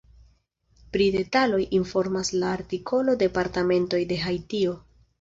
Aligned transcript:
Pri 0.95 1.09
detaloj 1.17 1.59
informas 1.81 2.33
la 2.39 2.51
artikolo 2.57 3.19
departementoj 3.27 4.05
de 4.15 4.23
Haitio. 4.29 4.79